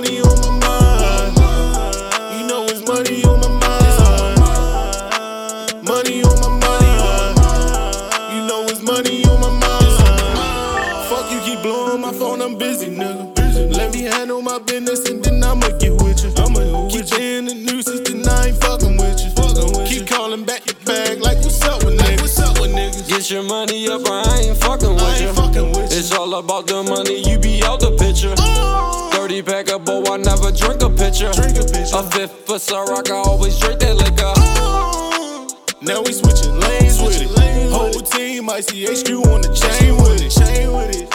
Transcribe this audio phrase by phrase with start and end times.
[0.00, 1.34] money on my mind.
[2.38, 4.38] You know it's money on my mind.
[5.82, 7.36] Money on my mind.
[8.32, 11.08] You know it's money on my mind.
[11.08, 13.74] Fuck you, keep blowing my phone, I'm busy, nigga.
[13.76, 16.30] Let me handle my business and then I'ma get with you.
[16.36, 19.32] I'ma keep in the nuisance, then I ain't fucking with you.
[19.84, 22.20] Keep calling back your bag like what's up with niggas.
[22.20, 23.08] What's up with niggas?
[23.08, 25.30] Get your money up, or I ain't fucking with you.
[25.98, 28.34] It's all about the money, you be out the picture.
[28.38, 29.07] Oh.
[29.28, 31.30] 30 pack of boy, I never drink a pitcher.
[31.32, 31.96] Drink a picture.
[31.96, 34.32] A fifth for Ciroc, I always drink that liquor.
[35.82, 37.70] Now we switching lanes with it.
[37.70, 40.32] Whole team ICHQ on the chain with it.
[40.32, 41.10] Chain with it.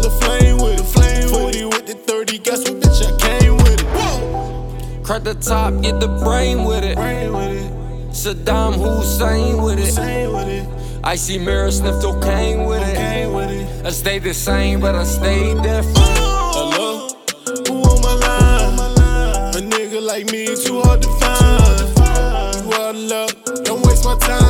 [0.00, 0.86] The flame with it.
[0.86, 2.38] Flame 40 with the 30.
[2.38, 3.04] Guess what, bitch?
[3.04, 3.86] I came with it.
[3.88, 5.02] Whoa.
[5.04, 6.96] Crack the top, get the brain with it.
[6.96, 7.72] Brain with it.
[8.12, 10.32] Saddam Hussein with it.
[10.32, 11.04] With it.
[11.04, 13.30] Icy mirror, sniff cocaine with it.
[13.30, 13.84] With it.
[13.84, 16.27] I stayed the same, but I stayed different.
[20.18, 22.66] Like me too hard to find.
[22.66, 24.47] You out of don't waste my time.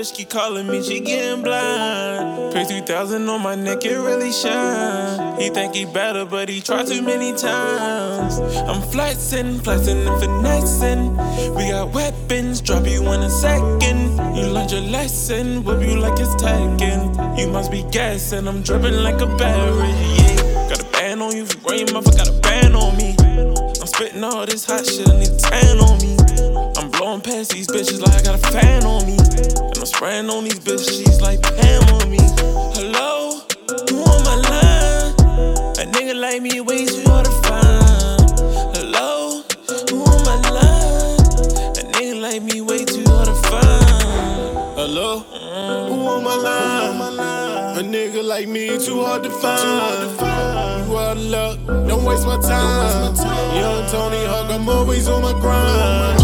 [0.00, 2.54] Bitch keep calling me, she getting blind.
[2.54, 5.38] Pay 3000 on my neck, it really shine.
[5.38, 8.38] He think he better, but he tried too many times.
[8.38, 11.16] I'm flexing, flexing and finessing.
[11.54, 14.16] We got weapons, drop you in a second.
[14.36, 17.38] You learned your lesson, whip you like it's Tekken.
[17.38, 19.92] You must be guessing, I'm dripping like a berry.
[20.16, 23.16] Yeah, got a band on you, if you mouth, got a band on me.
[23.20, 26.49] I'm spitting all this hot shit, I need tan on me.
[27.10, 29.16] Blowing past these bitches like I got a fan on me.
[29.18, 32.18] And I'm spraying on these bitches, she's like Pam on me.
[32.78, 33.40] Hello,
[33.88, 35.10] who on my line?
[35.80, 38.30] A nigga like me way too hard to find.
[38.76, 39.42] Hello,
[39.90, 41.18] who on my line?
[41.74, 44.78] A nigga like me way too hard to find.
[44.78, 45.18] Hello?
[45.88, 47.76] Who on my line?
[47.76, 50.86] A nigga like me too hard to find.
[50.86, 53.16] You out of luck, don't waste my time.
[53.56, 56.19] Young Tony Hawk, I'm always on my grind.